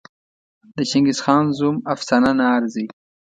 د 0.75 0.77
چنګېزخان 0.89 1.45
زوم 1.57 1.75
افسانه 1.93 2.31
نه 2.39 2.45
ارزي. 2.57 2.85